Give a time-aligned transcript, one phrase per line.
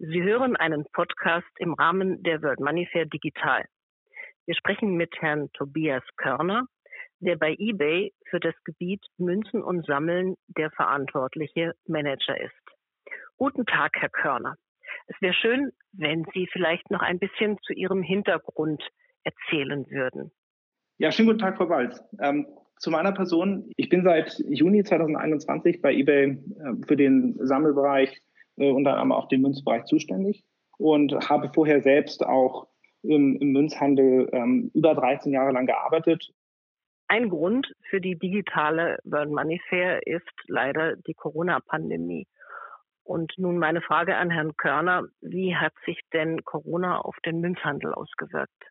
[0.00, 3.64] Sie hören einen Podcast im Rahmen der World Money Fair Digital.
[4.46, 6.68] Wir sprechen mit Herrn Tobias Körner,
[7.18, 12.54] der bei eBay für das Gebiet Münzen und Sammeln der verantwortliche Manager ist.
[13.38, 14.54] Guten Tag, Herr Körner.
[15.08, 18.80] Es wäre schön, wenn Sie vielleicht noch ein bisschen zu Ihrem Hintergrund
[19.24, 20.30] erzählen würden.
[20.98, 22.00] Ja, schönen guten Tag, Frau Walz.
[22.20, 22.46] Ähm,
[22.76, 23.72] zu meiner Person.
[23.76, 26.38] Ich bin seit Juni 2021 bei eBay äh,
[26.86, 28.22] für den Sammelbereich
[28.58, 30.44] äh, unter anderem auch den Münzbereich zuständig
[30.78, 32.68] und habe vorher selbst auch
[33.02, 36.32] im, im Münzhandel ähm, über 13 Jahre lang gearbeitet.
[37.08, 42.26] Ein Grund für die digitale Burn Money Fair ist leider die Corona-Pandemie.
[43.02, 45.04] Und nun meine Frage an Herrn Körner.
[45.22, 48.62] Wie hat sich denn Corona auf den Münzhandel ausgewirkt?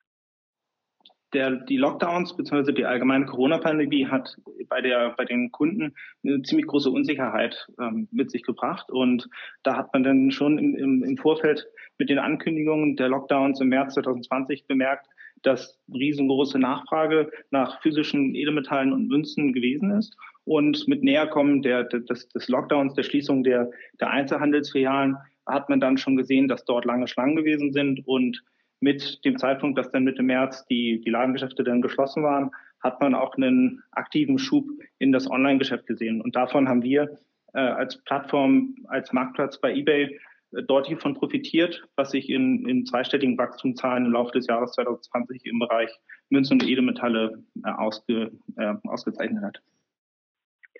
[1.33, 2.71] Der, die Lockdowns bzw.
[2.71, 4.37] die allgemeine Corona-Pandemie hat
[4.69, 8.89] bei, der, bei den Kunden eine ziemlich große Unsicherheit ähm, mit sich gebracht.
[8.89, 9.29] Und
[9.63, 13.69] da hat man dann schon im, im, im Vorfeld mit den Ankündigungen der Lockdowns im
[13.69, 15.07] März 2020 bemerkt,
[15.43, 20.15] dass riesengroße Nachfrage nach physischen Edelmetallen und Münzen gewesen ist.
[20.45, 25.97] Und mit Näherkommen der, des, des Lockdowns, der Schließung der, der Einzelhandelsfilialen, hat man dann
[25.97, 28.43] schon gesehen, dass dort lange Schlangen gewesen sind und
[28.79, 33.15] mit dem Zeitpunkt, dass dann Mitte März die, die Ladengeschäfte dann geschlossen waren, hat man
[33.15, 34.65] auch einen aktiven Schub
[34.99, 36.21] in das Online-Geschäft gesehen.
[36.21, 37.17] Und davon haben wir
[37.53, 40.19] äh, als Plattform, als Marktplatz bei eBay
[40.51, 45.45] äh, dort hiervon profitiert, was sich in, in zweistelligen Wachstumszahlen im Laufe des Jahres 2020
[45.45, 45.89] im Bereich
[46.29, 49.61] Münzen und Edelmetalle äh, ausge, äh, ausgezeichnet hat.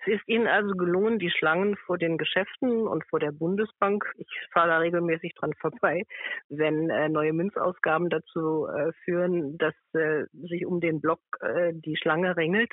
[0.08, 4.26] Es ist Ihnen also gelungen, die Schlangen vor den Geschäften und vor der Bundesbank, ich
[4.52, 6.04] fahre da regelmäßig dran vorbei,
[6.48, 11.96] wenn äh, neue Münzausgaben dazu äh, führen, dass äh, sich um den Block äh, die
[11.96, 12.72] Schlange ringelt.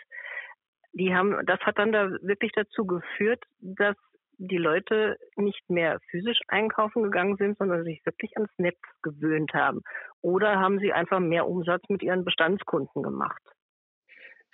[0.94, 3.98] Die haben, das hat dann da wirklich dazu geführt, dass
[4.38, 9.82] die Leute nicht mehr physisch einkaufen gegangen sind, sondern sich wirklich ans Netz gewöhnt haben.
[10.22, 13.42] Oder haben sie einfach mehr Umsatz mit ihren Bestandskunden gemacht?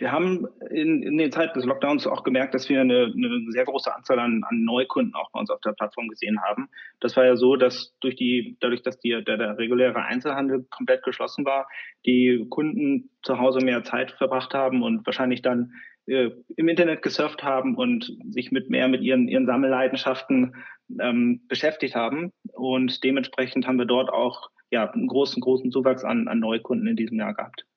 [0.02, 3.66] Wir haben in, in den Zeiten des Lockdowns auch gemerkt, dass wir eine, eine sehr
[3.66, 6.70] große Anzahl an, an Neukunden auch bei uns auf der Plattform gesehen haben.
[7.00, 11.04] Das war ja so, dass durch die, dadurch, dass die, der, der reguläre Einzelhandel komplett
[11.04, 11.68] geschlossen war,
[12.08, 15.74] die Kunden zu Hause mehr Zeit verbracht haben und wahrscheinlich dann
[16.08, 20.56] äh, im Internet gesurft haben und sich mit mehr mit ihren, ihren Sammelleidenschaften
[21.00, 22.32] ähm, beschäftigt haben.
[22.54, 26.96] Und dementsprechend haben wir dort auch ja, einen großen, großen Zuwachs an, an Neukunden in
[26.96, 27.68] diesem Jahr gehabt.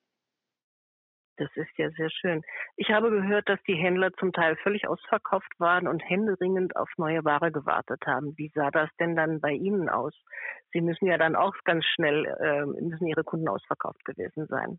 [1.36, 2.42] Das ist ja sehr schön.
[2.76, 7.24] Ich habe gehört, dass die Händler zum Teil völlig ausverkauft waren und händeringend auf neue
[7.24, 8.34] Ware gewartet haben.
[8.36, 10.14] Wie sah das denn dann bei Ihnen aus?
[10.72, 14.78] Sie müssen ja dann auch ganz schnell, äh, müssen Ihre Kunden ausverkauft gewesen sein.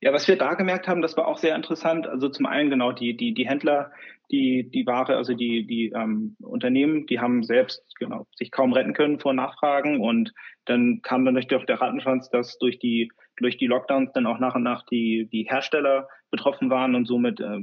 [0.00, 2.06] Ja, was wir da gemerkt haben, das war auch sehr interessant.
[2.06, 3.92] Also zum einen genau die, die, die Händler,
[4.30, 8.92] die, die Ware, also die, die ähm, Unternehmen, die haben selbst genau sich kaum retten
[8.92, 10.32] können vor Nachfragen und
[10.64, 14.38] dann kam dann natürlich auch der Rattenschwanz, dass durch die, durch die Lockdowns dann auch
[14.38, 17.60] nach und nach die, die Hersteller betroffen waren und somit äh,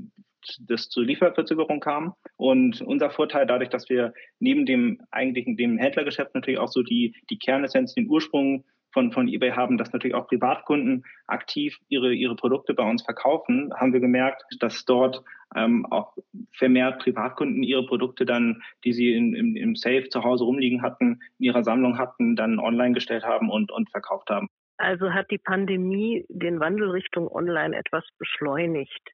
[0.59, 2.13] das zur Lieferverzögerung kam.
[2.37, 7.15] Und unser Vorteil dadurch, dass wir neben dem eigentlichen, dem Händlergeschäft natürlich auch so die,
[7.29, 12.35] die Kernessenz, den Ursprung von, von eBay haben, dass natürlich auch Privatkunden aktiv ihre, ihre
[12.35, 15.23] Produkte bei uns verkaufen, haben wir gemerkt, dass dort
[15.55, 16.15] ähm, auch
[16.51, 21.19] vermehrt Privatkunden ihre Produkte dann, die sie in, im, im Safe zu Hause rumliegen hatten,
[21.39, 24.47] in ihrer Sammlung hatten, dann online gestellt haben und, und verkauft haben.
[24.77, 29.11] Also hat die Pandemie den Wandel Richtung Online etwas beschleunigt.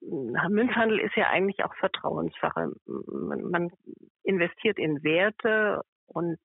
[0.00, 2.72] Münzhandel ist ja eigentlich auch Vertrauenssache.
[2.86, 3.70] Man
[4.22, 6.38] investiert in Werte und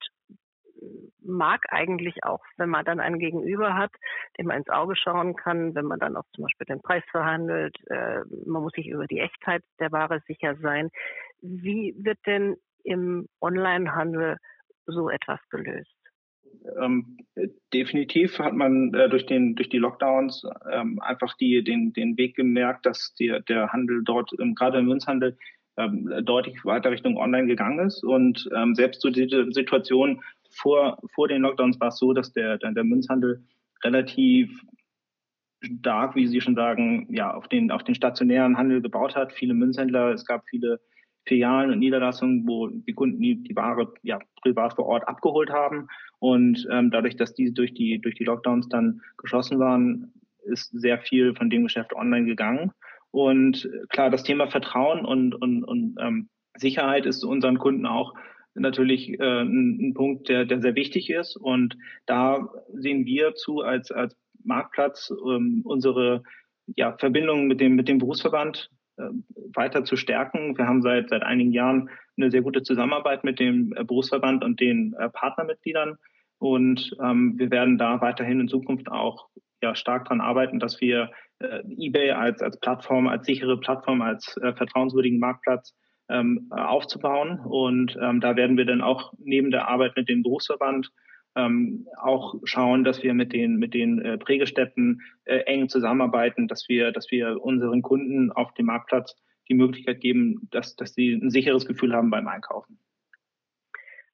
[1.22, 3.92] mag eigentlich auch, wenn man dann einen Gegenüber hat,
[4.38, 7.76] dem man ins Auge schauen kann, wenn man dann auch zum Beispiel den Preis verhandelt.
[7.88, 10.90] Äh, man muss sich über die Echtheit der Ware sicher sein.
[11.42, 14.38] Wie wird denn im Onlinehandel
[14.86, 15.94] so etwas gelöst?
[16.82, 17.18] Ähm,
[17.74, 22.36] definitiv hat man äh, durch den durch die Lockdowns ähm, einfach die den den Weg
[22.36, 25.38] gemerkt, dass der der Handel dort ähm, gerade im Münzhandel
[25.78, 31.28] ähm, deutlich weiter Richtung Online gegangen ist und ähm, selbst so diese Situation vor, vor
[31.28, 33.44] den Lockdowns war es so, dass der, der, der Münzhandel
[33.84, 34.50] relativ
[35.62, 39.34] stark, wie Sie schon sagen, ja, auf den, auf den stationären Handel gebaut hat.
[39.34, 40.80] Viele Münzhändler, es gab viele
[41.26, 45.88] Filialen und Niederlassungen, wo die Kunden die, die Ware ja, privat vor Ort abgeholt haben.
[46.20, 50.14] Und ähm, dadurch, dass diese durch die, durch die Lockdowns dann geschlossen waren,
[50.44, 52.72] ist sehr viel von dem Geschäft online gegangen.
[53.12, 58.14] Und klar, das Thema Vertrauen und, und, und ähm, Sicherheit ist unseren Kunden auch
[58.60, 61.36] natürlich äh, ein, ein, Punkt, der, der sehr wichtig ist.
[61.36, 66.24] Und da sehen wir zu als, als Marktplatz ähm, unsere
[66.76, 69.10] ja, Verbindung mit dem, mit dem Berufsverband äh,
[69.56, 70.58] weiter zu stärken.
[70.58, 74.60] Wir haben seit, seit einigen Jahren eine sehr gute Zusammenarbeit mit dem äh, Berufsverband und
[74.60, 75.98] den äh, Partnermitgliedern.
[76.38, 79.28] Und ähm, wir werden da weiterhin in Zukunft auch
[79.62, 84.38] ja, stark daran arbeiten, dass wir äh, eBay als, als Plattform, als sichere Plattform, als
[84.38, 85.76] äh, vertrauenswürdigen Marktplatz
[86.10, 87.40] ähm, aufzubauen.
[87.40, 90.92] Und ähm, da werden wir dann auch neben der Arbeit mit dem Berufsverband
[91.36, 96.68] ähm, auch schauen, dass wir mit den mit den äh, Prägestätten äh, eng zusammenarbeiten, dass
[96.68, 99.16] wir dass wir unseren Kunden auf dem Marktplatz
[99.48, 102.80] die Möglichkeit geben, dass dass sie ein sicheres Gefühl haben beim Einkaufen.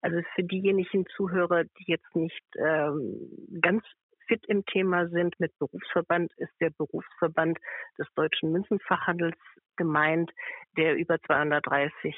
[0.01, 3.27] Also für diejenigen Zuhörer, die jetzt nicht ähm,
[3.61, 3.83] ganz
[4.27, 7.57] fit im Thema sind mit Berufsverband, ist der Berufsverband
[7.97, 9.37] des deutschen Münzenfachhandels
[9.77, 10.31] gemeint,
[10.77, 12.15] der über 230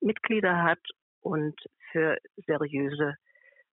[0.00, 0.80] Mitglieder hat
[1.20, 1.58] und
[1.92, 3.16] für seriöse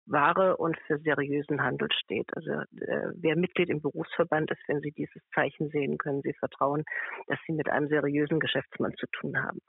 [0.06, 2.28] Ware und für seriösen Handel steht.
[2.34, 6.84] Also äh, wer Mitglied im Berufsverband ist, wenn Sie dieses Zeichen sehen, können Sie vertrauen,
[7.28, 9.60] dass Sie mit einem seriösen Geschäftsmann zu tun haben.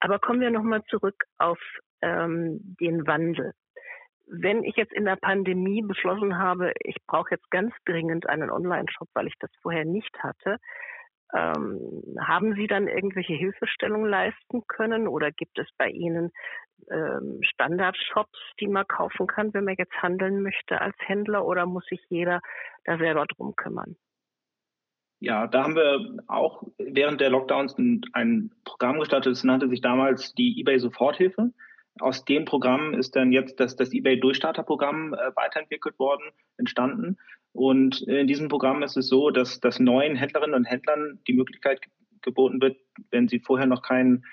[0.00, 1.58] Aber kommen wir nochmal zurück auf
[2.02, 3.52] ähm, den Wandel.
[4.26, 9.08] Wenn ich jetzt in der Pandemie beschlossen habe, ich brauche jetzt ganz dringend einen Online-Shop,
[9.14, 10.58] weil ich das vorher nicht hatte,
[11.34, 16.30] ähm, haben Sie dann irgendwelche Hilfestellungen leisten können oder gibt es bei Ihnen
[16.90, 21.84] ähm, Standardshops, die man kaufen kann, wenn man jetzt handeln möchte als Händler oder muss
[21.86, 22.40] sich jeder
[22.84, 23.96] da selber drum kümmern?
[25.20, 27.76] Ja, da haben wir auch während der Lockdowns
[28.12, 31.52] ein, Programm gestartet, das nannte sich damals die eBay Soforthilfe.
[32.00, 36.22] Aus dem Programm ist dann jetzt das, das eBay Durchstarter-Programm äh, weiterentwickelt worden,
[36.56, 37.18] entstanden.
[37.52, 41.80] Und in diesem Programm ist es so, dass, dass neuen Händlerinnen und Händlern die Möglichkeit
[42.22, 42.78] geboten wird,
[43.10, 44.24] wenn sie vorher noch keinen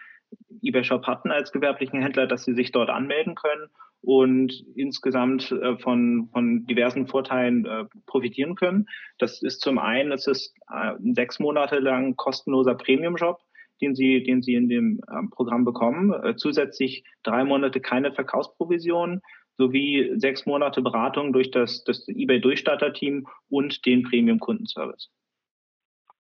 [0.64, 3.68] eBay-Shop hatten als gewerblichen Händler, dass sie sich dort anmelden können
[4.02, 8.88] und insgesamt äh, von, von diversen Vorteilen äh, profitieren können.
[9.20, 13.40] Das ist zum einen, es ist äh, sechs Monate lang kostenloser Premium-Shop,
[13.82, 16.14] den Sie, den Sie in dem ähm, Programm bekommen.
[16.14, 19.22] Äh, zusätzlich drei Monate keine Verkaufsprovision
[19.58, 25.10] sowie sechs Monate Beratung durch das, das eBay-Durchstarter-Team und den Premium-Kundenservice.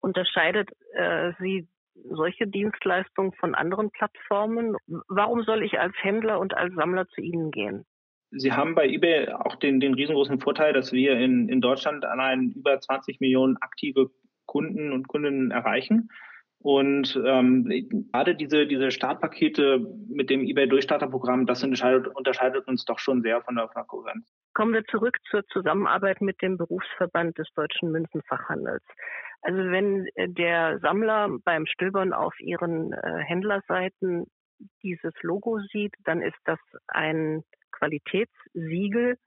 [0.01, 1.67] Unterscheidet äh, Sie
[2.09, 4.75] solche Dienstleistungen von anderen Plattformen?
[5.07, 7.85] Warum soll ich als Händler und als Sammler zu Ihnen gehen?
[8.31, 12.51] Sie haben bei eBay auch den, den riesengroßen Vorteil, dass wir in, in Deutschland allein
[12.51, 14.09] über 20 Millionen aktive
[14.45, 16.09] Kunden und Kundinnen erreichen.
[16.63, 17.65] Und ähm,
[18.11, 19.79] gerade diese, diese Startpakete
[20.09, 24.27] mit dem eBay-Durchstarterprogramm, das unterscheidet, unterscheidet uns doch schon sehr von der, Konkurrenz.
[24.53, 28.83] Kommen wir zurück zur Zusammenarbeit mit dem Berufsverband des deutschen Münzenfachhandels.
[29.41, 34.27] Also wenn äh, der Sammler beim Stöbern auf ihren äh, Händlerseiten
[34.83, 39.17] dieses Logo sieht, dann ist das ein Qualitätssiegel.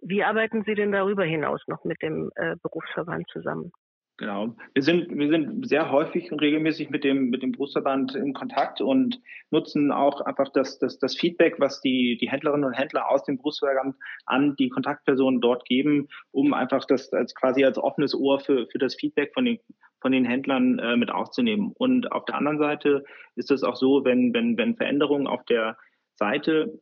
[0.00, 3.70] Wie arbeiten Sie denn darüber hinaus noch mit dem äh, Berufsverband zusammen?
[4.18, 4.56] Genau.
[4.74, 8.80] Wir sind, wir sind sehr häufig und regelmäßig mit dem, mit dem Berufsverband in Kontakt
[8.80, 9.20] und
[9.52, 13.36] nutzen auch einfach das, das, das Feedback, was die, die Händlerinnen und Händler aus dem
[13.36, 13.94] Berufsverband
[14.26, 18.78] an die Kontaktpersonen dort geben, um einfach das als quasi als offenes Ohr für, für
[18.78, 19.60] das Feedback von den,
[20.00, 21.72] von den Händlern äh, mit aufzunehmen.
[21.78, 23.04] Und auf der anderen Seite
[23.36, 25.76] ist es auch so, wenn, wenn, wenn Veränderungen auf der
[26.16, 26.80] Seite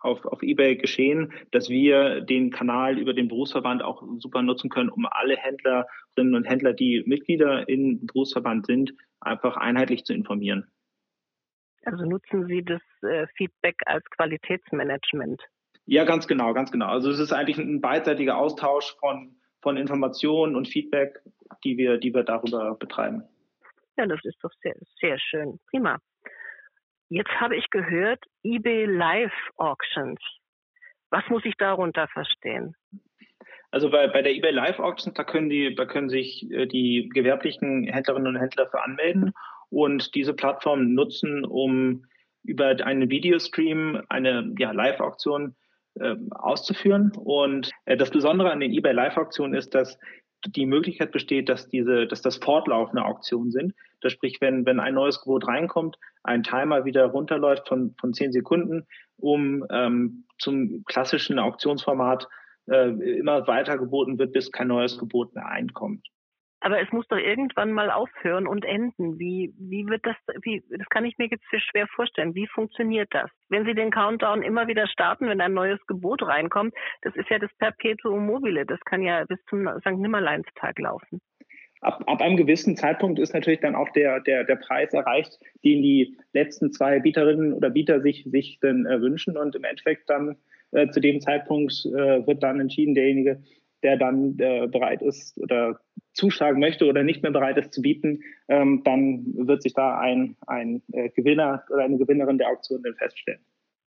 [0.00, 4.90] auf, auf eBay geschehen, dass wir den Kanal über den Berufsverband auch super nutzen können,
[4.90, 10.70] um alle Händlerinnen und Händler, die Mitglieder im Berufsverband sind, einfach einheitlich zu informieren.
[11.84, 15.42] Also nutzen Sie das äh, Feedback als Qualitätsmanagement?
[15.86, 16.86] Ja, ganz genau, ganz genau.
[16.86, 21.20] Also es ist eigentlich ein beidseitiger Austausch von, von Informationen und Feedback,
[21.64, 23.22] die wir, die wir darüber betreiben.
[23.96, 25.58] Ja, das ist doch sehr, sehr schön.
[25.70, 25.98] Prima.
[27.10, 30.20] Jetzt habe ich gehört, eBay Live Auctions.
[31.10, 32.74] Was muss ich darunter verstehen?
[33.70, 37.08] Also bei, bei der eBay Live Auctions, da können die, da können sich äh, die
[37.12, 39.32] gewerblichen Händlerinnen und Händler für anmelden
[39.70, 42.04] und diese Plattform nutzen, um
[42.44, 45.56] über einen Videostream eine ja, Live-Auktion
[46.00, 47.12] äh, auszuführen.
[47.16, 49.98] Und äh, das Besondere an den eBay Live-Auktionen ist, dass
[50.46, 53.74] die Möglichkeit besteht, dass diese, dass das fortlaufende Auktionen sind.
[54.00, 58.32] Das sprich, wenn, wenn ein neues Gebot reinkommt, ein Timer wieder runterläuft von, von zehn
[58.32, 62.28] Sekunden, um ähm, zum klassischen Auktionsformat
[62.66, 66.06] äh, immer weiter geboten wird, bis kein neues Gebot mehr einkommt.
[66.60, 69.18] Aber es muss doch irgendwann mal aufhören und enden.
[69.18, 72.34] Wie, wie wird das, wie, das kann ich mir jetzt schwer vorstellen.
[72.34, 73.30] Wie funktioniert das?
[73.48, 77.38] Wenn Sie den Countdown immer wieder starten, wenn ein neues Gebot reinkommt, das ist ja
[77.38, 78.66] das Perpetuum mobile.
[78.66, 79.98] Das kann ja bis zum St.
[79.98, 81.20] Nimmerleinstag laufen.
[81.80, 85.80] Ab, ab einem gewissen Zeitpunkt ist natürlich dann auch der, der, der Preis erreicht, den
[85.80, 89.36] die letzten zwei Bieterinnen oder Bieter sich, sich dann äh, wünschen.
[89.36, 90.36] Und im Endeffekt dann
[90.72, 93.44] äh, zu dem Zeitpunkt äh, wird dann entschieden, derjenige,
[93.84, 95.78] der dann äh, bereit ist oder
[96.18, 100.36] zuschlagen möchte oder nicht mehr bereit ist zu bieten, ähm, dann wird sich da ein,
[100.46, 103.40] ein äh, Gewinner oder eine Gewinnerin der Auktion dann feststellen.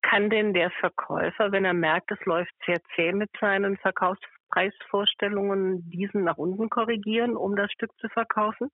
[0.03, 6.23] Kann denn der Verkäufer, wenn er merkt, es läuft sehr zäh mit seinen Verkaufspreisvorstellungen, diesen
[6.25, 8.71] nach unten korrigieren, um das Stück zu verkaufen?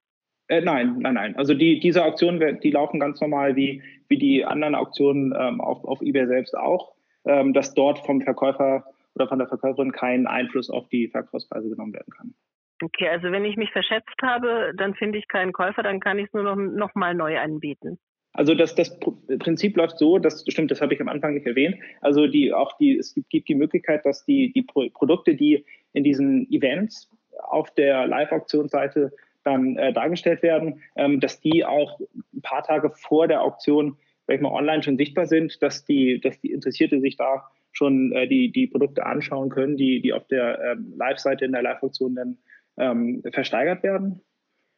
[0.49, 1.37] Äh, nein, nein, nein.
[1.37, 5.85] Also die, diese Auktionen, die laufen ganz normal wie, wie die anderen Auktionen ähm, auf,
[5.85, 6.95] auf eBay selbst auch,
[7.25, 8.85] ähm, dass dort vom Verkäufer
[9.15, 12.35] oder von der Verkäuferin kein Einfluss auf die Verkaufspreise genommen werden kann.
[12.83, 16.27] Okay, also wenn ich mich verschätzt habe, dann finde ich keinen Käufer, dann kann ich
[16.27, 17.99] es nur noch, noch mal neu anbieten.
[18.33, 18.99] Also das, das
[19.39, 21.77] Prinzip läuft so, das stimmt, das habe ich am Anfang nicht erwähnt.
[22.01, 26.51] Also die auch die es gibt die Möglichkeit, dass die die Produkte, die in diesen
[26.51, 27.09] Events
[27.43, 29.13] auf der Live-Auktionsseite
[29.45, 32.01] dann äh, dargestellt werden, ähm, dass die auch
[32.33, 36.41] ein paar Tage vor der Auktion, ich mal, online schon sichtbar sind, dass die, dass
[36.41, 40.59] die Interessierte sich da schon äh, die, die Produkte anschauen können, die, die auf der
[40.73, 42.39] ähm, Live-Seite in der Live-Auktion dann
[42.77, 44.21] ähm, versteigert werden.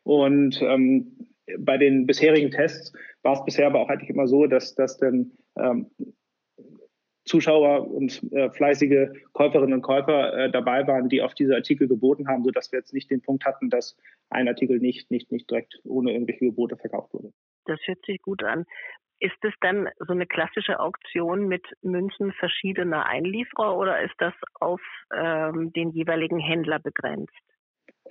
[0.05, 4.75] Und ähm, bei den bisherigen Tests war es bisher aber auch eigentlich immer so, dass,
[4.75, 5.91] dass dann ähm,
[7.27, 12.29] Zuschauer und äh, fleißige Käuferinnen und Käufer äh, dabei waren, die auf diese Artikel geboten
[12.29, 13.97] haben, sodass wir jetzt nicht den Punkt hatten, dass
[14.31, 17.33] ein Artikel nicht, nicht, nicht direkt ohne irgendwelche Gebote verkauft wurde.
[17.65, 18.65] Das hört sich gut an.
[19.19, 24.81] Ist es dann so eine klassische Auktion mit Münzen verschiedener Einlieferer oder ist das auf
[25.13, 27.33] ähm, den jeweiligen Händler begrenzt?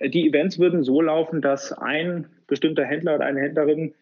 [0.00, 3.94] Die Events würden so laufen, dass ein bestimmter Händler oder eine Händlerin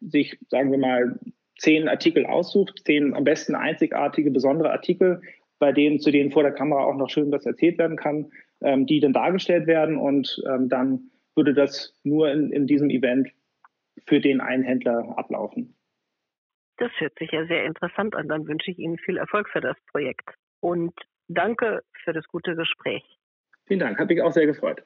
[0.00, 1.18] sich, sagen wir mal,
[1.58, 5.22] zehn Artikel aussucht, zehn am besten einzigartige, besondere Artikel,
[5.58, 8.86] bei denen, zu denen vor der Kamera auch noch schön was erzählt werden kann, ähm,
[8.86, 13.30] die dann dargestellt werden und ähm, dann würde das nur in, in diesem Event
[14.06, 15.74] für den einen Händler ablaufen.
[16.76, 18.28] Das hört sich ja sehr interessant an.
[18.28, 20.34] Dann wünsche ich Ihnen viel Erfolg für das Projekt.
[20.60, 20.92] Und
[21.28, 23.04] danke für das gute Gespräch.
[23.66, 24.82] Vielen Dank, hat mich auch sehr gefreut.